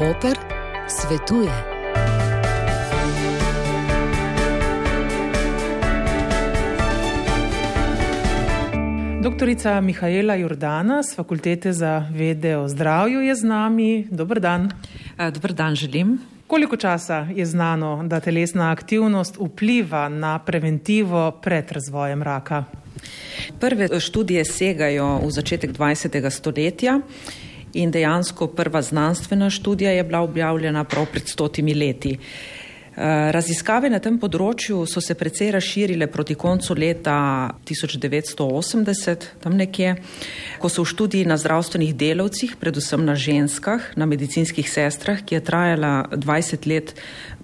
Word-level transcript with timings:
Koper 0.00 0.36
svetuje. 0.88 1.52
Doktorica 9.20 9.80
Mihajla 9.80 10.34
Jordana 10.34 11.02
z 11.02 11.14
Fakultete 11.14 11.72
za 11.72 12.08
vede 12.12 12.56
o 12.56 12.68
zdravju 12.68 13.20
je 13.20 13.34
z 13.34 13.44
nami. 13.44 14.06
Dobr 14.10 14.40
dan. 14.40 14.70
Dobr 15.34 15.52
dan 15.52 15.74
želim. 15.74 16.18
Koliko 16.46 16.76
časa 16.76 17.28
je 17.34 17.46
znano, 17.46 18.02
da 18.06 18.20
telesna 18.20 18.72
aktivnost 18.72 19.36
vpliva 19.36 20.08
na 20.08 20.38
preventivo 20.38 21.30
pred 21.30 21.72
razvojem 21.72 22.22
raka? 22.22 22.64
Prve 23.60 24.00
študije 24.00 24.44
segajo 24.44 25.20
v 25.26 25.30
začetek 25.30 25.72
20. 25.72 26.30
stoletja 26.30 27.00
in 27.74 27.90
dejansko 27.90 28.46
prva 28.46 28.82
znanstvena 28.82 29.50
študija 29.50 29.90
je 29.90 30.04
bila 30.04 30.20
objavljena 30.20 30.84
prav 30.84 31.06
pred 31.12 31.28
stotimi 31.28 31.74
leti. 31.74 32.18
Raziskave 33.30 33.88
na 33.88 34.00
tem 34.02 34.16
področju 34.20 34.82
so 34.90 35.00
se 35.00 35.14
precej 35.14 35.52
razširile 35.54 36.08
proti 36.10 36.34
koncu 36.34 36.74
leta 36.74 37.14
1980, 37.64 39.26
tam 39.40 39.54
nekje, 39.56 39.94
ko 40.60 40.68
so 40.68 40.82
v 40.82 40.90
študiji 40.90 41.28
na 41.30 41.38
zdravstvenih 41.40 41.94
delavcih, 41.96 42.58
predvsem 42.60 43.04
na 43.06 43.14
ženskah, 43.14 43.92
na 43.96 44.10
medicinskih 44.10 44.68
sestrah, 44.68 45.22
ki 45.22 45.38
je 45.38 45.44
trajala 45.46 45.94
20 46.12 46.66
let, 46.66 46.92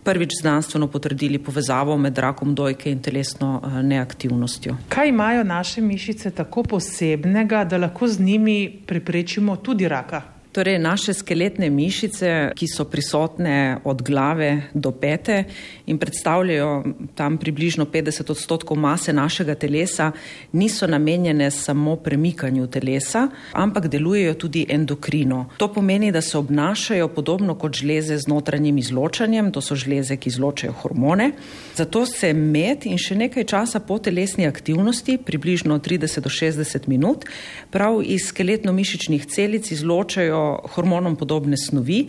prvič 0.07 0.39
znanstveno 0.41 0.87
potrdili 0.87 1.39
povezavo 1.39 1.97
med 1.99 2.19
rakom 2.19 2.55
dojke 2.55 2.91
in 2.91 3.03
telesno 3.03 3.59
neaktivnostjo. 3.83 4.77
Kaj 4.89 5.09
imajo 5.09 5.45
naše 5.45 5.81
mišice 5.81 6.31
tako 6.31 6.63
posebnega, 6.63 7.65
da 7.65 7.77
lahko 7.83 8.09
z 8.09 8.21
njimi 8.21 8.83
preprečimo 8.87 9.57
tudi 9.57 9.89
raka? 9.89 10.36
Torej, 10.57 10.79
naše 10.79 11.13
skeletne 11.13 11.69
mišice, 11.71 12.57
ki 12.57 12.65
so 12.65 12.87
prisotne 12.89 13.77
od 13.85 14.01
glave 14.03 14.73
do 14.73 14.89
pete 14.89 15.45
in 15.87 15.99
predstavljajo 16.01 16.85
tam 17.15 17.37
približno 17.37 17.85
50 17.85 18.31
odstotkov 18.31 18.79
mase 18.81 19.13
našega 19.13 19.55
telesa, 19.55 20.13
niso 20.53 20.87
namenjene 20.87 21.51
samo 21.51 21.97
premikanju 21.97 22.67
telesa, 22.67 23.29
ampak 23.53 23.89
delujejo 23.93 24.35
tudi 24.35 24.65
endokrino. 24.69 25.51
To 25.57 25.69
pomeni, 25.73 26.13
da 26.13 26.21
se 26.21 26.39
obnašajo 26.39 27.09
podobno 27.09 27.55
kot 27.55 27.77
žleze 27.77 28.17
z 28.17 28.27
notranjim 28.27 28.79
izločanjem, 28.79 29.53
to 29.53 29.61
so 29.61 29.77
žleze, 29.77 30.17
ki 30.17 30.33
izločajo 30.33 30.73
hormone. 30.73 31.33
Zato 31.75 32.07
se 32.07 32.33
med 32.33 32.89
in 32.89 32.97
še 32.97 33.13
nekaj 33.15 33.45
časa 33.45 33.81
po 33.85 33.99
telesni 33.99 34.49
aktivnosti, 34.49 35.19
približno 35.19 35.79
30 35.79 36.25
do 36.25 36.33
60 36.33 36.89
minut, 36.89 37.29
prav 37.71 38.01
iz 38.01 38.33
skeletno-mišičnih 38.33 39.29
celic 39.29 39.71
izločajo 39.71 40.46
hormonom 40.75 41.17
podobne 41.17 41.57
snovi. 41.57 42.07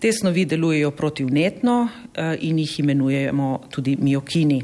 Te 0.00 0.12
snovi 0.12 0.44
delujejo 0.48 0.90
protivnetno 0.90 1.78
in 2.40 2.58
jih 2.58 2.78
imenujemo 2.80 3.48
tudi 3.70 3.96
miokini. 4.00 4.62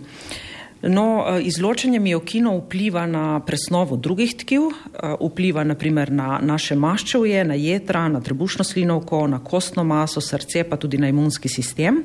No, 0.82 1.24
izločanje 1.40 1.98
miokinov 2.00 2.58
vpliva 2.66 3.06
na 3.06 3.40
presnovo 3.40 3.96
drugih 3.96 4.34
tkiv, 4.36 4.68
vpliva 5.20 5.64
naprimer 5.64 6.12
na 6.12 6.38
naše 6.42 6.76
maščevje, 6.76 7.44
na 7.48 7.56
jetra, 7.56 8.04
na 8.08 8.20
trebušno 8.20 8.64
slinovko, 8.64 9.24
na 9.26 9.40
kostno 9.44 9.84
maso, 9.84 10.20
srce, 10.20 10.64
pa 10.68 10.76
tudi 10.76 10.98
na 10.98 11.08
imunski 11.08 11.48
sistem. 11.48 12.04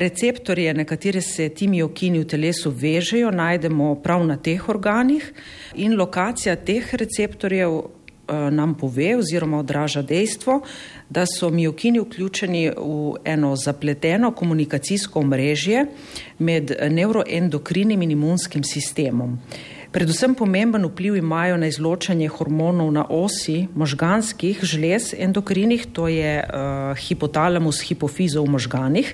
Receptorje, 0.00 0.72
na 0.74 0.86
katere 0.88 1.20
se 1.20 1.48
ti 1.48 1.68
miokini 1.68 2.22
v 2.22 2.28
telesu 2.32 2.70
vežejo, 2.70 3.30
najdemo 3.30 3.94
prav 4.00 4.24
na 4.26 4.38
teh 4.40 4.68
organih 4.68 5.26
in 5.74 5.98
lokacija 6.00 6.56
teh 6.56 6.94
receptorjev 6.94 7.80
nam 8.50 8.74
pove 8.74 9.16
oziroma 9.16 9.58
odraža 9.58 10.02
dejstvo, 10.02 10.60
da 11.08 11.24
so 11.26 11.50
miokini 11.50 12.00
vključeni 12.00 12.68
v 12.68 13.14
eno 13.24 13.56
zapleteno 13.56 14.30
komunikacijsko 14.30 15.20
omrežje 15.20 15.86
med 16.38 16.72
neuroendokrinim 16.90 18.02
in 18.02 18.10
imunskim 18.10 18.64
sistemom. 18.64 19.38
Predvsem 19.90 20.34
pomemben 20.38 20.84
vpliv 20.86 21.16
imajo 21.18 21.56
na 21.58 21.66
izločanje 21.66 22.28
hormonov 22.30 22.92
na 22.94 23.02
osi 23.10 23.66
možganskih 23.74 24.60
žlez 24.62 25.10
endokrinih, 25.18 25.86
to 25.92 26.06
je 26.06 26.36
uh, 26.38 26.94
hipotalamus 26.94 27.82
hipofizo 27.82 28.44
v 28.46 28.54
možganih 28.54 29.10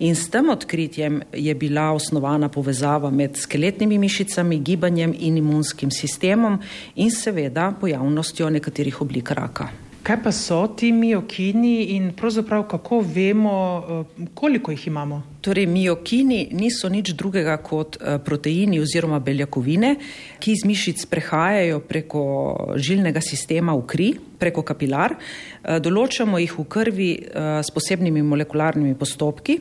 in 0.00 0.16
s 0.16 0.32
tem 0.32 0.48
odkritjem 0.48 1.20
je 1.32 1.54
bila 1.54 1.90
osnovana 1.92 2.48
povezava 2.48 3.10
med 3.10 3.36
skeletnimi 3.36 3.98
mišicami, 3.98 4.62
gibanjem 4.64 5.12
in 5.12 5.36
imunskim 5.36 5.92
sistemom 5.92 6.60
in 6.96 7.12
seveda 7.12 7.74
pojavnostjo 7.80 8.48
nekaterih 8.50 9.02
oblik 9.04 9.30
raka. 9.30 9.83
Kaj 10.04 10.18
pa 10.20 10.32
so 10.36 10.58
ti 10.76 10.90
miokini 10.92 11.96
in 11.96 12.10
pravzaprav 12.12 12.66
kako 12.68 12.98
vemo, 13.00 13.54
koliko 14.34 14.70
jih 14.70 14.86
imamo? 14.86 15.22
Torej, 15.40 15.64
miokini 15.66 16.48
niso 16.52 16.88
nič 16.92 17.14
drugega 17.16 17.56
kot 17.56 17.96
proteini 18.24 18.82
oziroma 18.84 19.18
beljakovine, 19.24 19.94
ki 20.40 20.52
iz 20.52 20.64
mišic 20.68 21.06
prehajajo 21.08 21.80
preko 21.88 22.24
žilnega 22.76 23.24
sistema 23.24 23.72
v 23.72 23.86
kri, 23.88 24.10
preko 24.38 24.64
kapilar. 24.66 25.16
Določamo 25.62 26.40
jih 26.42 26.56
v 26.58 26.64
krvi 26.70 27.10
s 27.34 27.70
posebnimi 27.74 28.22
molekularnimi 28.24 28.96
postopki. 28.98 29.58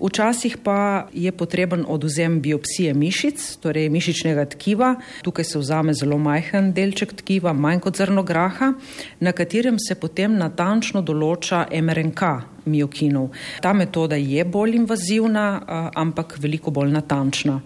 Včasih 0.00 0.58
pa 0.64 1.08
je 1.12 1.32
potreben 1.32 1.84
oduzem 1.88 2.40
biopsije 2.44 2.94
mišic, 2.94 3.44
torej 3.64 3.90
mišičnega 3.92 4.46
tkiva. 4.56 4.94
Tukaj 5.26 5.50
se 5.50 5.60
vzame 5.60 5.94
zelo 5.94 6.18
majhen 6.18 6.72
delček 6.76 7.16
tkiva, 7.20 7.52
manj 7.52 7.84
kot 7.84 8.00
zrno 8.00 8.22
graha, 8.22 8.74
na 9.20 9.32
katerem 9.32 9.78
se 9.82 9.98
potem 9.98 10.38
natančno 10.40 11.02
določa 11.02 11.66
MRNK 11.70 12.53
miokinov. 12.66 13.28
Ta 13.60 13.72
metoda 13.72 14.16
je 14.16 14.44
bolj 14.44 14.76
invazivna, 14.76 15.62
ampak 15.94 16.38
veliko 16.38 16.70
bolj 16.70 16.90
natančna. 16.92 17.60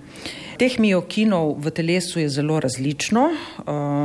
Teh 0.59 0.75
miokinov 0.83 1.53
v 1.63 1.71
telesu 1.71 2.19
je 2.19 2.29
zelo 2.29 2.57
različno. 2.61 3.29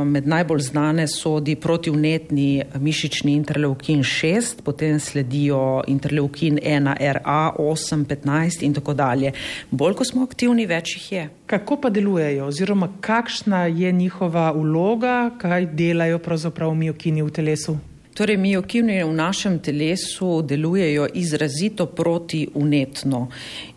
Med 0.06 0.26
najbolj 0.30 0.60
znane 0.60 1.08
sodi 1.10 1.56
protivnetni 1.58 2.62
mišični 2.78 3.32
interleukin 3.34 4.04
6, 4.06 4.62
potem 4.62 5.00
sledijo 5.00 5.82
interleukin 5.90 6.60
1, 6.62 6.94
RA, 7.18 7.52
8, 7.58 8.04
15 8.06 8.62
in 8.62 8.74
tako 8.74 8.94
dalje. 8.94 9.32
Bolj, 9.70 9.96
ko 9.98 10.06
smo 10.06 10.22
aktivni, 10.22 10.66
več 10.70 10.94
jih 10.94 11.12
je. 11.12 11.24
Kako 11.46 11.80
pa 11.80 11.90
delujejo 11.90 12.46
oziroma 12.46 12.88
kakšna 13.00 13.64
je 13.66 13.92
njihova 13.92 14.52
vloga, 14.54 15.30
kaj 15.38 15.66
delajo 15.74 16.22
pravzaprav 16.22 16.74
miokini 16.74 17.22
v 17.22 17.34
telesu? 17.34 17.76
Torej, 18.14 18.36
miokini 18.38 19.02
v 19.02 19.10
našem 19.10 19.58
telesu 19.58 20.42
delujejo 20.46 21.08
izrazito 21.18 21.86
protivnetno 21.86 23.28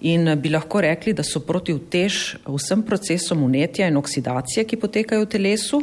in 0.01 0.29
bi 0.37 0.51
lahko 0.53 0.81
rekli, 0.81 1.13
da 1.17 1.23
so 1.25 1.39
protivtež 1.41 2.35
vsem 2.45 2.83
procesom 2.85 3.41
unetja 3.43 3.87
in 3.89 3.97
oksidacije, 3.97 4.67
ki 4.69 4.77
potekajo 4.77 5.23
v 5.23 5.29
telesu, 5.31 5.79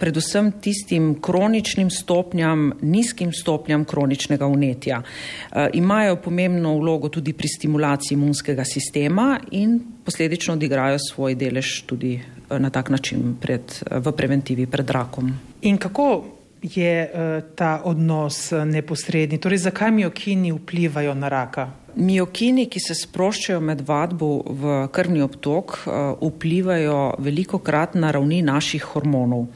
predvsem 0.00 0.48
tistim 0.64 1.10
kroničnim 1.20 1.90
stopnjam, 1.90 2.72
nizkim 2.80 3.28
stopnjam 3.32 3.84
kroničnega 3.84 4.48
unetja. 4.48 5.02
E, 5.02 5.68
imajo 5.76 6.16
pomembno 6.16 6.78
vlogo 6.80 7.12
tudi 7.12 7.36
pri 7.36 7.48
stimulaciji 7.48 8.16
imunskega 8.16 8.64
sistema 8.64 9.36
in 9.50 9.76
posledično 10.04 10.56
odigrajo 10.56 10.96
svoj 11.10 11.36
delež 11.36 11.82
tudi 11.84 12.16
na 12.48 12.70
tak 12.70 12.88
način 12.88 13.36
pred, 13.40 13.82
v 13.90 14.16
preventivi 14.16 14.66
pred 14.66 14.90
rakom. 14.90 15.32
In 15.62 15.76
kako 15.76 16.37
je 16.62 17.10
ta 17.54 17.82
odnos 17.84 18.52
neposredni? 18.52 19.38
Torej, 19.38 19.58
zakaj 19.58 19.90
miokini 19.90 20.52
vplivajo 20.52 21.14
na 21.14 21.28
raka? 21.28 21.68
Miokini, 21.98 22.68
ki 22.70 22.80
se 22.80 22.94
sproščajo 22.94 23.60
med 23.60 23.80
vadbo 23.86 24.42
v 24.46 24.88
krvni 24.94 25.22
obtok, 25.24 25.80
vplivajo 26.22 27.14
veliko 27.18 27.58
krat 27.58 27.94
na 27.98 28.10
ravni 28.14 28.42
naših 28.42 28.84
hormonov. 28.94 29.48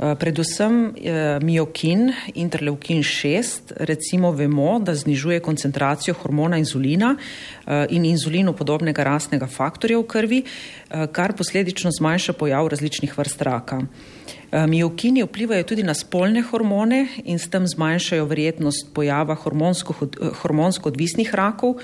Predvsem 0.00 0.94
miokin, 1.44 2.06
interleukin 2.32 3.02
6, 3.04 3.74
recimo 3.84 4.30
vemo, 4.32 4.78
da 4.80 4.94
znižuje 4.96 5.42
koncentracijo 5.44 6.14
hormona 6.22 6.56
inzulina 6.56 7.10
in 7.92 8.06
inzulinu 8.08 8.54
podobnega 8.56 9.04
rastnega 9.04 9.44
faktorja 9.44 9.98
v 10.00 10.06
krvi, 10.08 10.40
kar 11.12 11.36
posledično 11.36 11.92
zmanjša 11.92 12.32
pojav 12.32 12.72
različnih 12.72 13.12
vrst 13.18 13.44
raka. 13.44 13.82
Miokini 14.50 15.22
vplivajo 15.22 15.62
tudi 15.62 15.82
na 15.82 15.94
spolne 15.94 16.42
hormone 16.42 17.04
in 17.24 17.38
s 17.38 17.46
tem 17.50 17.66
zmanjšajo 17.70 18.24
verjetnost 18.26 18.88
pojava 18.94 19.36
hormonsko, 19.38 19.94
hormonsko 20.42 20.90
odvisnih 20.90 21.30
rakov, 21.34 21.76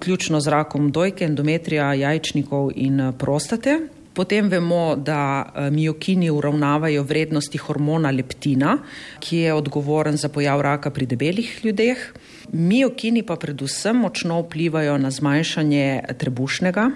ključno 0.00 0.40
z 0.40 0.48
rakom 0.48 0.88
dojke, 0.92 1.24
endometrija, 1.28 1.92
jajčnikov 1.94 2.72
in 2.76 3.12
prostate. 3.18 3.78
Potem 4.14 4.48
vemo, 4.48 4.96
da 4.96 5.52
miokini 5.74 6.30
uravnavajo 6.30 7.02
vrednosti 7.02 7.58
hormona 7.58 8.10
leptina, 8.14 8.78
ki 9.20 9.36
je 9.36 9.54
odgovoren 9.54 10.16
za 10.16 10.28
pojav 10.28 10.60
raka 10.60 10.90
pri 10.90 11.06
debelih 11.06 11.60
ljudeh. 11.64 12.12
Miokini 12.52 13.22
pa 13.22 13.36
predvsem 13.36 13.96
močno 14.00 14.38
vplivajo 14.46 14.96
na 14.98 15.10
zmanjšanje 15.10 16.14
trebušnega 16.18 16.90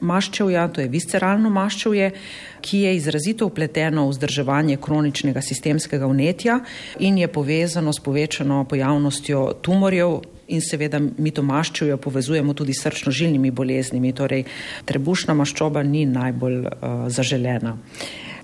maščevja, 0.00 0.68
to 0.72 0.80
je 0.80 0.90
visceralno 0.92 1.50
maščevje, 1.50 2.10
ki 2.60 2.82
je 2.84 2.94
izrazito 2.96 3.46
upleteno 3.46 4.06
v 4.06 4.14
vzdrževanje 4.14 4.78
kroničnega 4.82 5.42
sistemskega 5.42 6.06
vnetja 6.10 6.60
in 6.98 7.18
je 7.18 7.28
povezano 7.28 7.92
s 7.92 8.02
povečano 8.02 8.64
pojavnostjo 8.68 9.44
tumorjev, 9.62 10.20
in 10.48 10.62
seveda 10.64 11.00
mi 11.00 11.30
to 11.30 11.42
maščojo 11.44 11.98
povezujemo 12.00 12.54
tudi 12.56 12.72
s 12.72 12.86
srčno-žilnimi 12.86 13.50
boleznimi, 13.52 14.14
torej 14.16 14.46
trebušna 14.88 15.36
maščoba 15.36 15.82
ni 15.84 16.06
najbolj 16.08 16.64
uh, 16.64 17.04
zaželena 17.12 17.76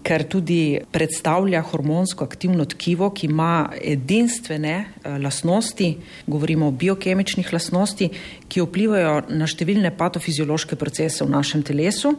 ker 0.04 0.26
tudi 0.28 0.78
predstavlja 0.92 1.62
hormonsko 1.70 2.26
aktivno 2.28 2.66
tkivo, 2.68 3.10
ki 3.10 3.30
ima 3.30 3.70
edinstvene 3.80 4.74
uh, 4.80 5.16
lasnosti, 5.22 5.94
govorimo 6.26 6.68
o 6.68 6.74
biokemičnih 6.76 7.52
lasnosti, 7.52 8.10
ki 8.48 8.66
vplivajo 8.66 9.22
na 9.32 9.48
številne 9.48 9.94
patofiziološke 9.96 10.76
procese 10.76 11.24
v 11.24 11.32
našem 11.32 11.64
telesu. 11.64 12.14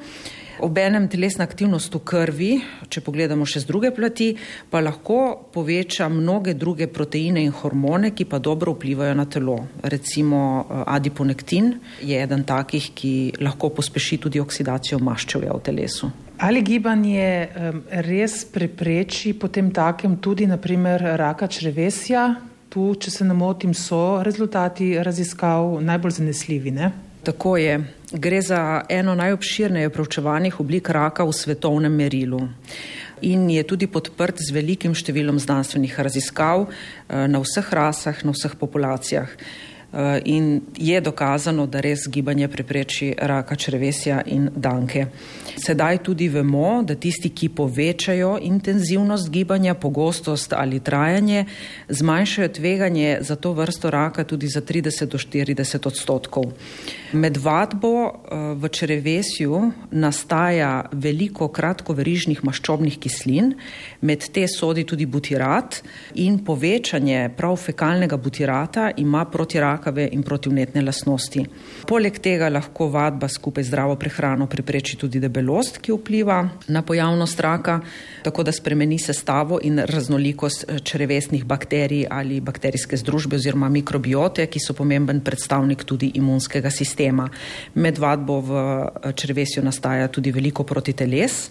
Obenem 0.64 1.10
telesna 1.12 1.44
aktivnost 1.44 1.92
v 1.98 2.00
krvi, 2.08 2.52
če 2.88 3.02
pogledamo 3.04 3.44
še 3.44 3.60
z 3.66 3.68
druge 3.68 3.92
plati, 3.92 4.30
pa 4.72 4.80
lahko 4.80 5.50
poveča 5.52 6.08
mnoge 6.08 6.54
druge 6.56 6.88
proteine 6.88 7.44
in 7.44 7.52
hormone, 7.52 8.14
ki 8.16 8.24
pa 8.32 8.40
dobro 8.40 8.78
vplivajo 8.78 9.18
na 9.20 9.28
telo. 9.28 9.58
Recimo 9.84 10.40
eh, 10.64 10.84
adiponektin 10.96 11.74
je 12.02 12.22
eden 12.24 12.48
takih, 12.48 12.94
ki 12.96 13.16
lahko 13.44 13.74
pospeši 13.76 14.24
tudi 14.28 14.40
oksidacijo 14.40 15.02
maščevja 15.04 15.60
v 15.60 15.68
telesu. 15.68 16.16
Ali 16.38 16.62
gibanje 16.62 17.48
res 18.04 18.44
prepreči 18.52 19.34
potem 19.40 19.72
takem 19.72 20.18
tudi 20.20 20.48
naprimer 20.48 21.02
raka 21.16 21.48
črevesja? 21.48 22.36
Tu, 22.70 22.90
če 23.00 23.12
se 23.12 23.24
ne 23.24 23.34
motim, 23.34 23.72
so 23.72 24.20
rezultati 24.24 24.98
raziskav 25.00 25.78
najbolj 25.80 26.18
zanesljivi, 26.18 26.74
ne? 26.76 26.92
Tako 27.24 27.56
je. 27.58 27.78
Gre 28.12 28.42
za 28.42 28.84
eno 28.90 29.16
najobširneje 29.16 29.90
proučevanih 29.90 30.60
oblik 30.60 30.90
raka 30.90 31.24
v 31.24 31.34
svetovnem 31.34 31.96
merilu 31.96 32.42
in 33.22 33.48
je 33.50 33.64
tudi 33.64 33.88
podprt 33.88 34.44
z 34.44 34.52
velikim 34.52 34.94
številom 34.94 35.40
znanstvenih 35.40 35.96
raziskav 36.04 36.68
eh, 36.68 37.26
na 37.32 37.40
vseh 37.40 37.72
rasah, 37.72 38.20
na 38.28 38.36
vseh 38.36 38.60
populacijah. 38.60 39.32
Eh, 39.96 40.22
in 40.26 40.62
je 40.78 41.02
dokazano, 41.02 41.66
da 41.66 41.80
res 41.80 42.00
gibanje 42.12 42.48
prepreči 42.48 43.14
raka 43.18 43.56
črevesja 43.56 44.22
in 44.26 44.50
danke. 44.56 45.06
Sedaj 45.56 46.02
tudi 46.04 46.28
vemo, 46.28 46.84
da 46.84 46.98
tisti, 47.00 47.30
ki 47.32 47.48
povečajo 47.56 48.34
intenzivnost 48.42 49.30
gibanja, 49.32 49.74
pogostost 49.74 50.54
ali 50.54 50.82
trajanje, 50.84 51.46
zmanjšajo 51.90 52.50
tveganje 52.50 53.18
za 53.22 53.36
to 53.36 53.54
vrsto 53.54 53.90
raka 53.90 54.24
tudi 54.24 54.48
za 54.48 54.62
30 54.62 55.06
do 55.06 55.18
40 55.18 55.88
odstotkov. 55.88 56.52
Med 57.14 57.38
vadbo 57.38 57.94
eh, 57.96 58.36
v 58.60 58.70
črevesju 58.70 59.72
nastaja 59.92 60.90
veliko 60.92 61.48
kratkoverižnih 61.48 62.44
maščobnih 62.44 63.00
kislin, 63.00 63.54
med 64.02 64.28
te 64.28 64.44
sodi 64.48 64.84
tudi 64.84 65.06
butirat 65.06 65.80
in 66.20 66.44
povečanje 66.44 67.30
prav 67.38 67.56
fekalnega 67.56 68.18
butirata 68.18 68.92
ima 68.98 69.24
proti 69.26 69.60
rakave 69.86 70.10
in 70.12 70.24
protivnetne 70.24 70.82
lasnosti. 70.82 71.46
Poleg 71.88 72.20
tega 72.20 72.50
lahko 72.50 72.90
vadba 72.90 73.28
skupaj 73.28 73.64
z 73.64 73.68
zdravo 73.70 73.96
prehrano 73.96 74.48
prepreči 74.48 74.98
tudi 74.98 75.20
debelost, 75.20 75.80
ki 75.82 75.94
vpliva 75.94 76.50
na 76.68 76.82
pojavnost 76.82 77.40
raka, 77.40 77.80
tako 78.24 78.44
da 78.44 78.52
spremeni 78.52 78.98
sestavo 79.00 79.60
in 79.62 79.80
raznolikost 79.80 80.66
eh, 80.68 80.80
črevesnih 80.80 81.46
bakterij 81.46 82.08
ali 82.10 82.42
bakterijske 82.42 82.98
združbe 82.98 83.36
oziroma 83.36 83.70
mikrobiote, 83.70 84.48
ki 84.48 84.60
so 84.60 84.74
pomemben 84.74 85.22
predstavnik 85.22 85.84
tudi 85.84 86.12
imunskega 86.16 86.70
sistema. 86.72 87.30
Med 87.76 87.98
vadbo 87.98 88.40
v 88.42 88.52
eh, 88.52 89.12
črevesju 89.14 89.64
nastaja 89.64 90.08
tudi 90.08 90.32
veliko 90.32 90.64
protiteles 90.64 91.50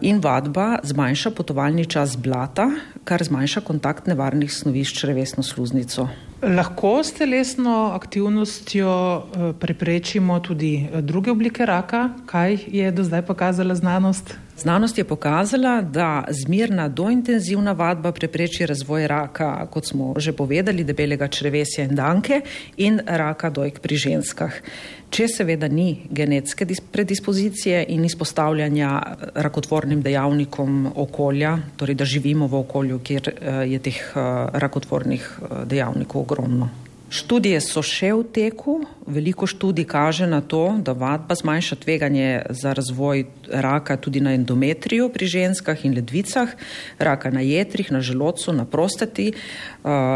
in 0.00 0.18
vadba 0.18 0.80
zmanjša 0.82 1.30
potovalni 1.30 1.86
čas 1.86 2.16
blata, 2.16 2.70
kar 3.04 3.22
zmanjša 3.22 3.60
kontakt 3.60 4.06
nevarnih 4.06 4.50
snovi 4.52 4.84
s 4.84 4.98
črevesno 4.98 5.42
sluznico. 5.42 6.31
Lahko 6.42 7.04
s 7.04 7.12
telesno 7.12 7.92
aktivnostjo 7.94 8.90
eh, 8.90 9.52
preprečimo 9.60 10.40
tudi 10.40 10.88
eh, 10.92 11.02
druge 11.02 11.30
oblike 11.30 11.66
raka. 11.66 12.08
Kaj 12.26 12.58
je 12.66 12.90
do 12.90 13.04
zdaj 13.04 13.22
pokazala 13.22 13.74
znanost? 13.74 14.34
Znanost 14.58 14.98
je 14.98 15.04
pokazala, 15.04 15.80
da 15.80 16.24
zmirna 16.28 16.88
dointenzivna 16.88 17.72
vadba 17.72 18.12
prepreči 18.12 18.66
razvoj 18.66 19.06
raka, 19.06 19.66
kot 19.70 19.86
smo 19.88 20.14
že 20.16 20.32
povedali, 20.32 20.84
debelega 20.84 21.28
črevesja 21.28 21.84
in 21.84 21.94
danke 21.94 22.40
in 22.76 23.00
raka 23.06 23.50
dojk 23.50 23.80
pri 23.80 23.96
ženskah. 23.96 24.52
Če 25.12 25.26
seveda 25.28 25.68
ni 25.68 26.06
genetske 26.10 26.66
predispozicije 26.92 27.84
in 27.88 28.04
izpostavljanja 28.04 28.90
rakotvornim 29.34 30.02
dejavnikom 30.02 30.92
okolja, 30.96 31.56
torej 31.76 31.94
da 31.94 32.04
živimo 32.04 32.46
v 32.46 32.60
okolju, 32.60 33.00
kjer 33.04 33.28
eh, 33.28 33.64
je 33.72 33.78
teh 33.78 34.02
rakotvornih 34.52 35.26
dejavnikov 35.64 36.22
ogromno. 36.32 36.72
Študije 37.12 37.58
so 37.60 37.82
še 37.84 38.08
v 38.16 38.24
teku, 38.24 38.78
veliko 39.04 39.44
študij 39.44 39.84
kaže 39.84 40.24
na 40.24 40.40
to, 40.40 40.80
da 40.80 40.96
vadba 40.96 41.36
zmanjša 41.36 41.76
tveganje 41.76 42.56
za 42.56 42.72
razvoj 42.72 43.26
raka 43.52 43.98
tudi 44.00 44.24
na 44.24 44.32
endometriju 44.32 45.10
pri 45.12 45.28
ženskah 45.28 45.76
in 45.84 45.92
ledvicah, 45.92 46.56
raka 46.96 47.28
na 47.28 47.44
jetrih, 47.44 47.92
na 47.92 48.00
želodcu, 48.00 48.56
na 48.56 48.64
prostati, 48.64 49.36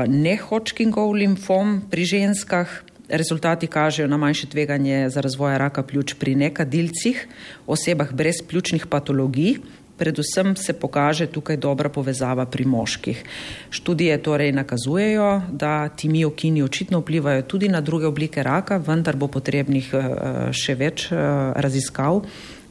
nehočkingov 0.08 1.12
limfom 1.12 1.82
pri 1.84 2.08
ženskah. 2.08 2.72
Rezultati 3.12 3.68
kažejo 3.68 4.08
na 4.08 4.16
manjše 4.16 4.48
tveganje 4.50 5.12
za 5.12 5.20
razvoj 5.20 5.52
raka 5.60 5.84
pljuč 5.84 6.16
pri 6.16 6.32
nekadilcih, 6.34 7.28
osebah 7.68 8.08
brez 8.10 8.40
pljučnih 8.40 8.88
patologij, 8.88 9.60
predvsem 9.96 10.56
se 10.56 10.72
pokaže 10.72 11.26
tukaj 11.26 11.56
dobra 11.56 11.88
povezava 11.88 12.46
pri 12.46 12.64
moških. 12.64 13.24
Študije 13.70 14.18
torej 14.22 14.52
nakazujejo, 14.52 15.42
da 15.50 15.88
ti 15.88 16.08
miokini 16.08 16.62
očitno 16.62 17.00
vplivajo 17.00 17.42
tudi 17.42 17.68
na 17.68 17.80
druge 17.80 18.06
oblike 18.06 18.42
raka, 18.42 18.76
vendar 18.76 19.16
bo 19.16 19.28
potrebnih 19.28 19.94
eh, 19.94 20.04
še 20.52 20.74
več 20.74 21.08
eh, 21.12 21.16
raziskav, 21.56 22.22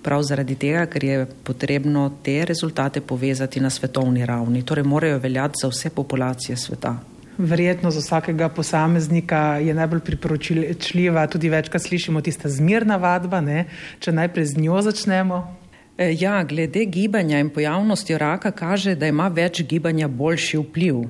prav 0.06 0.22
zaradi 0.22 0.56
tega, 0.56 0.86
ker 0.86 1.04
je 1.04 1.26
potrebno 1.44 2.12
te 2.24 2.46
rezultate 2.46 3.02
povezati 3.02 3.60
na 3.60 3.70
svetovni 3.70 4.26
ravni, 4.26 4.62
torej 4.62 4.86
morajo 4.86 5.20
veljati 5.20 5.62
za 5.62 5.72
vse 5.74 5.90
populacije 5.90 6.58
sveta. 6.58 6.96
Verjetno 7.38 7.92
za 7.92 8.00
vsakega 8.00 8.48
posameznika 8.50 9.58
je 9.60 9.74
najbolj 9.74 10.00
priporočljiva, 10.00 11.28
tudi 11.28 11.50
večkrat 11.50 11.82
slišimo 11.84 12.22
tista 12.22 12.50
zmirna 12.50 12.96
vadba, 12.96 13.42
ne? 13.42 13.66
če 14.00 14.14
najprej 14.16 14.46
z 14.46 14.62
njo 14.62 14.82
začnemo. 14.82 15.42
E, 15.98 16.16
ja, 16.20 16.44
glede 16.44 16.86
gibanja 16.86 17.40
in 17.40 17.50
pojavnosti 17.50 18.18
raka 18.18 18.52
kaže, 18.52 18.96
da 18.96 19.08
ima 19.08 19.28
več 19.28 19.62
gibanja 19.64 20.08
boljši 20.08 20.58
vpliv. 20.58 21.06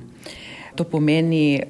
To 0.75 0.83
pomeni, 0.83 1.55
e, 1.55 1.63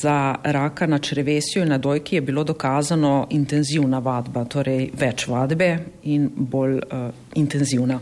za 0.00 0.34
raka 0.44 0.86
na 0.86 0.98
črevesju 0.98 1.62
in 1.62 1.68
na 1.68 1.78
dojki 1.78 2.16
je 2.16 2.20
bilo 2.20 2.44
dokazano 2.44 3.26
intenzivna 3.30 3.98
vadba, 3.98 4.44
torej 4.44 4.90
več 4.94 5.26
vadbe 5.26 5.70
in 6.02 6.28
bolj 6.34 6.76
uh, 6.78 7.08
intenzivna. 7.34 7.98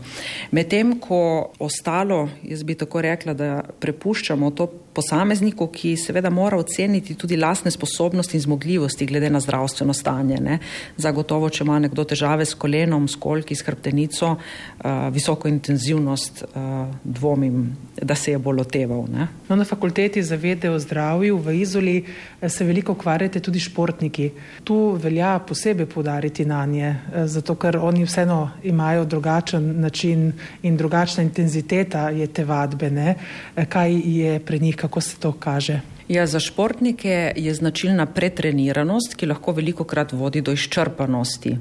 Medtem 0.51 0.99
ko 0.99 1.49
ostalo, 1.59 2.27
jaz 2.43 2.63
bi 2.63 2.75
tako 2.77 3.01
rekla, 3.01 3.33
da 3.33 3.63
prepuščamo 3.79 4.51
to 4.51 4.67
posamezniku, 4.99 5.69
ki 5.71 5.93
seveda 5.97 6.29
mora 6.33 6.57
oceniti 6.59 7.15
tudi 7.15 7.37
lastne 7.39 7.71
sposobnosti 7.71 8.35
in 8.37 8.43
zmogljivosti 8.43 9.05
glede 9.07 9.29
na 9.29 9.39
zdravstveno 9.39 9.93
stanje. 9.93 10.39
Ne. 10.43 10.57
Zagotovo, 10.97 11.49
če 11.49 11.63
ima 11.63 11.79
nekdo 11.79 12.03
težave 12.03 12.45
s 12.45 12.57
kolenom, 12.59 13.07
s 13.07 13.15
kolki, 13.19 13.55
s 13.55 13.63
hrbtenico, 13.67 14.33
uh, 14.35 14.89
visoko 15.15 15.47
intenzivnost, 15.47 16.43
uh, 16.43 16.81
dvomim, 17.03 17.69
da 18.01 18.15
se 18.15 18.33
je 18.33 18.41
bolj 18.41 18.63
loteval. 18.63 19.05
No, 19.47 19.55
na 19.55 19.65
fakulteti 19.67 20.23
za 20.23 20.35
vede 20.39 20.69
o 20.71 20.79
zdravju 20.79 21.37
v 21.37 21.55
Izoli 21.61 21.95
eh, 21.99 22.49
se 22.49 22.65
veliko 22.65 22.95
ukvarjate 22.97 23.39
tudi 23.39 23.59
športniki. 23.59 24.29
Tu 24.63 24.77
velja 24.99 25.37
posebej 25.39 25.87
podariti 25.89 26.45
na 26.45 26.65
nje, 26.65 26.95
zato 27.25 27.55
ker 27.55 27.77
oni 27.77 28.03
vseeno 28.07 28.39
imajo 28.63 29.05
drugačen 29.05 29.69
način 29.81 30.31
in 30.63 30.77
drugačna 30.77 31.23
intenziteta 31.23 32.09
je 32.09 32.27
te 32.27 32.45
vadbe. 32.45 32.89
Ne. 32.89 33.15
Kaj 33.69 33.95
je 34.03 34.39
pri 34.39 34.59
njih? 34.59 34.79
kako 34.79 34.88
se 34.97 35.19
to 35.21 35.31
kaže? 35.31 35.81
Ja, 36.09 36.25
za 36.25 36.39
športnike 36.41 37.33
je 37.37 37.53
značilna 37.53 38.07
pretreniranost, 38.09 39.13
ki 39.13 39.29
lahko 39.29 39.53
veliko 39.53 39.85
krat 39.85 40.09
vodi 40.17 40.41
do 40.41 40.51
izčrpanosti. 40.57 41.53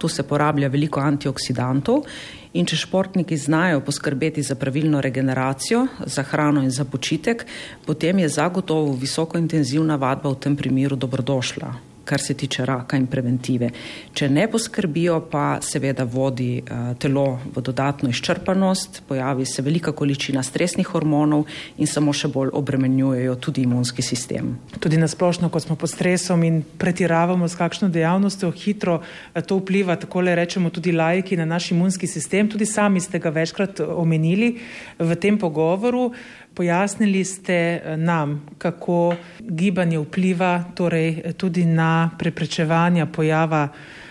Tu 0.00 0.08
se 0.08 0.24
porablja 0.24 0.72
veliko 0.72 1.04
antioksidantov 1.04 2.08
in 2.56 2.64
če 2.64 2.80
športniki 2.80 3.36
znajo 3.36 3.84
poskrbeti 3.84 4.42
za 4.42 4.56
pravilno 4.56 5.04
regeneracijo, 5.04 5.86
za 6.06 6.22
hrano 6.22 6.62
in 6.64 6.70
za 6.70 6.84
počitek, 6.84 7.44
potem 7.84 8.24
je 8.24 8.28
zagotovo 8.28 8.96
visoko 8.96 9.38
intenzivna 9.38 10.00
vadba 10.00 10.32
v 10.32 10.40
tem 10.40 10.56
primeru 10.56 10.96
dobrodošla 10.96 11.93
kar 12.04 12.20
se 12.20 12.34
tiče 12.34 12.66
raka 12.66 12.96
in 12.96 13.06
preventive. 13.06 13.70
Če 14.14 14.28
ne 14.28 14.46
poskrbijo, 14.50 15.20
pa 15.30 15.58
seveda 15.64 16.04
vodi 16.04 16.58
uh, 16.60 16.92
telo 17.00 17.38
v 17.54 17.62
dodatno 17.64 18.08
izčrpanost, 18.12 19.02
pojavi 19.08 19.46
se 19.46 19.62
velika 19.62 19.92
količina 19.92 20.42
stresnih 20.42 20.86
hormonov 20.86 21.46
in 21.78 21.90
samo 21.90 22.12
še 22.12 22.28
bolj 22.28 22.52
obremenjujejo 22.52 23.34
tudi 23.40 23.64
imunski 23.64 24.02
sistem. 24.02 24.54
Tudi 24.80 25.00
nasplošno, 25.00 25.48
ko 25.48 25.60
smo 25.60 25.76
pod 25.80 25.90
stresom 25.90 26.44
in 26.44 26.62
pretiravamo 26.78 27.48
s 27.48 27.58
kakšno 27.58 27.88
dejavnostjo, 27.88 28.52
hitro 28.64 29.00
eh, 29.00 29.42
to 29.42 29.58
vpliva, 29.62 29.96
tako 30.00 30.24
le 30.26 30.36
rečemo, 30.38 30.70
tudi 30.70 30.92
lajki 30.92 31.36
na 31.40 31.48
naš 31.48 31.72
imunski 31.72 32.06
sistem. 32.10 32.48
Tudi 32.48 32.66
sami 32.66 33.00
ste 33.00 33.18
ga 33.18 33.32
večkrat 33.34 33.80
omenili 33.80 34.56
v 34.98 35.20
tem 35.20 35.38
pogovoru. 35.38 36.10
Pojasnili 36.54 37.24
ste 37.24 37.82
nam, 37.96 38.46
kako 38.58 39.14
gibanje 39.40 39.98
vpliva 39.98 40.64
torej 40.74 41.34
tudi 41.36 41.64
na 41.64 42.10
preprečevanje 42.18 43.06
pojava 43.06 43.68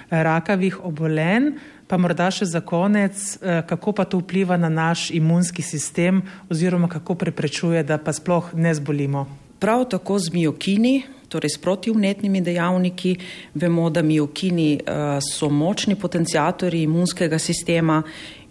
rakavih 0.10 0.86
obolenj. 0.86 1.54
Pa 1.88 1.98
morda 1.98 2.32
še 2.32 2.46
za 2.46 2.62
konec, 2.62 3.38
kako 3.68 3.92
pa 3.92 4.04
to 4.06 4.20
vpliva 4.20 4.58
na 4.58 4.70
naš 4.70 5.12
imunski 5.12 5.62
sistem 5.62 6.22
oziroma 6.50 6.88
kako 6.88 7.16
preprečuje, 7.16 7.84
da 7.84 7.98
pa 7.98 8.14
sploh 8.14 8.52
ne 8.56 8.74
zbolimo. 8.74 9.28
Prav 9.60 9.86
tako 9.90 10.20
z 10.20 10.34
miokini, 10.34 11.04
torej 11.34 11.50
s 11.50 11.58
protivnetnimi 11.58 12.42
dejavniki. 12.42 13.16
Vemo, 13.56 13.90
da 13.90 14.02
miokini 14.02 14.80
so 15.24 15.50
močni 15.50 15.96
potencijatori 15.96 16.84
imunskega 16.84 17.40
sistema 17.40 18.04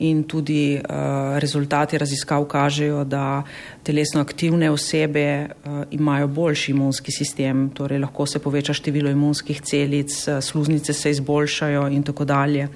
in 0.02 0.25
tudi 0.25 0.75
uh, 0.76 1.38
rezultati 1.38 1.99
raziskav 1.99 2.44
kažejo, 2.44 3.04
da 3.04 3.42
telesno 3.82 4.21
aktivne 4.21 4.71
osebe 4.71 5.26
uh, 5.47 5.82
imajo 5.90 6.26
boljši 6.26 6.71
imunski 6.73 7.12
sistem, 7.12 7.71
torej 7.75 8.02
lahko 8.02 8.26
se 8.26 8.38
poveča 8.38 8.75
število 8.75 9.11
imunskih 9.11 9.61
celic, 9.62 10.16
uh, 10.28 10.40
sluznice 10.40 10.92
se 10.92 11.11
izboljšajo 11.11 11.88
in 11.88 12.02
tako 12.02 12.25
dalje. 12.25 12.68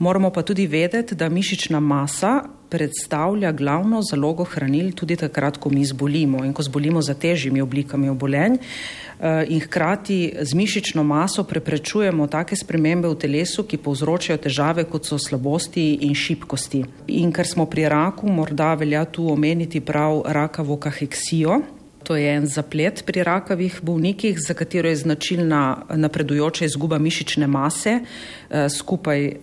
Moramo 0.00 0.30
pa 0.30 0.42
tudi 0.42 0.66
vedeti, 0.66 1.14
da 1.14 1.28
mišična 1.28 1.80
masa 1.80 2.42
predstavlja 2.70 3.52
glavno 3.52 4.02
zalogo 4.02 4.44
hranil 4.44 4.92
tudi 4.96 5.16
takrat, 5.16 5.56
ko 5.56 5.68
mi 5.70 5.84
zbolimo 5.84 6.44
in 6.44 6.54
ko 6.56 6.62
zbolimo 6.62 7.02
za 7.02 7.14
težjimi 7.14 7.60
oblikami 7.60 8.08
obolenj 8.08 8.54
eh, 8.56 9.44
in 9.48 9.60
hkrati 9.60 10.32
z 10.40 10.54
mišično 10.54 11.04
maso 11.04 11.44
preprečujemo 11.44 12.26
take 12.26 12.56
spremembe 12.56 13.08
v 13.08 13.18
telesu, 13.20 13.66
ki 13.68 13.76
povzročajo 13.76 14.38
težave, 14.40 14.86
kot 14.88 15.04
so 15.04 15.18
slabosti 15.18 15.84
in 16.08 16.14
šibkosti. 16.14 16.80
In 17.20 17.32
ker 17.32 17.46
smo 17.46 17.66
pri 17.66 17.84
raku, 17.92 18.32
morda 18.32 18.72
velja 18.80 19.04
tu 19.04 19.28
omeniti 19.28 19.84
prav 19.84 20.22
rakavo 20.24 20.80
kaheksijo, 20.80 21.60
To 22.02 22.16
je 22.16 22.30
en 22.36 22.46
zaplet 22.46 23.02
pri 23.06 23.22
rakavih 23.22 23.80
bolnikih, 23.82 24.38
za 24.40 24.54
katero 24.54 24.88
je 24.88 24.96
značilna 24.96 25.82
napredujoča 25.94 26.64
izguba 26.64 26.98
mišične 26.98 27.46
mase 27.46 27.98
eh, 28.00 28.68
skupaj 28.68 29.26
eh, 29.26 29.34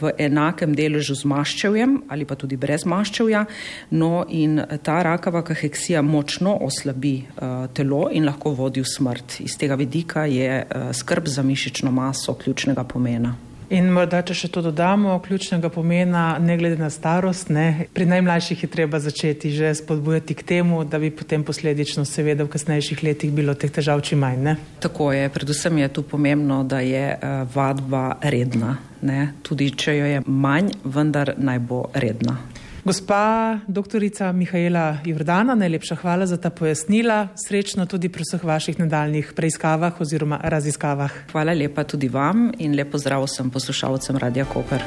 v 0.00 0.10
enakem 0.18 0.74
deležu 0.74 1.14
z 1.14 1.24
maščevjem 1.24 2.00
ali 2.08 2.24
pa 2.24 2.34
tudi 2.34 2.56
brez 2.56 2.84
maščevja. 2.84 3.44
No 3.90 4.24
in 4.28 4.60
ta 4.82 5.02
rakava 5.02 5.42
kaheksija 5.46 6.02
močno 6.02 6.56
oslabi 6.60 7.16
eh, 7.20 7.68
telo 7.74 8.08
in 8.12 8.26
lahko 8.26 8.54
vodi 8.58 8.82
v 8.82 8.90
smrt. 8.90 9.40
Iz 9.40 9.56
tega 9.58 9.78
vidika 9.78 10.26
je 10.26 10.66
skrb 10.92 11.28
za 11.28 11.42
mišično 11.42 11.90
maso 11.90 12.34
ključnega 12.34 12.84
pomena. 12.84 13.49
In 13.70 13.86
morda, 13.94 14.18
če 14.26 14.34
še 14.34 14.48
to 14.50 14.64
dodamo, 14.66 15.12
ključnega 15.22 15.68
pomena, 15.70 16.24
ne 16.42 16.56
glede 16.58 16.80
na 16.80 16.88
starost, 16.90 17.52
ne, 17.54 17.86
pri 17.94 18.08
najmlajših 18.10 18.64
je 18.64 18.68
treba 18.70 18.98
začeti 18.98 19.52
že 19.54 19.70
spodbujati 19.78 20.34
k 20.34 20.42
temu, 20.42 20.80
da 20.82 20.98
bi 20.98 21.12
potem 21.14 21.44
posledično, 21.46 22.02
seveda, 22.02 22.42
v 22.42 22.50
kasnejših 22.50 23.04
letih 23.06 23.30
bilo 23.30 23.54
teh 23.54 23.70
težav 23.70 24.02
čim 24.02 24.24
manj. 24.26 24.42
Ne? 24.42 24.56
Tako 24.82 25.12
je, 25.14 25.28
predvsem 25.30 25.78
je 25.84 25.88
tu 25.94 26.02
pomembno, 26.02 26.64
da 26.66 26.82
je 26.82 27.14
uh, 27.14 27.46
vadba 27.54 28.18
redna. 28.26 28.74
Ne? 29.06 29.36
Tudi 29.46 29.70
če 29.70 29.94
jo 30.00 30.10
je 30.16 30.24
manj, 30.26 30.74
vendar 30.82 31.36
naj 31.38 31.62
bo 31.62 31.84
redna. 31.94 32.40
Gospa 32.90 33.58
doktorica 33.68 34.32
Mihajla 34.32 34.98
Jordana, 35.04 35.54
najlepša 35.54 35.94
hvala 35.96 36.26
za 36.26 36.36
ta 36.36 36.50
pojasnila. 36.50 37.28
Srečno 37.46 37.86
tudi 37.86 38.08
pri 38.08 38.26
vseh 38.26 38.42
vaših 38.44 38.80
nadaljnih 38.82 39.30
preiskavah 39.36 40.00
oziroma 40.00 40.40
raziskavah. 40.42 41.12
Hvala 41.30 41.54
lepa 41.54 41.84
tudi 41.84 42.08
vam 42.08 42.50
in 42.58 42.74
lepo 42.74 42.98
zdrav 42.98 43.22
vsem 43.28 43.50
poslušalcem 43.50 44.18
Radia 44.18 44.44
Koper. 44.44 44.82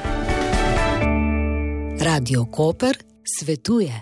Radio 2.03 2.45
Koper 2.45 2.97
svetuje. 3.23 4.01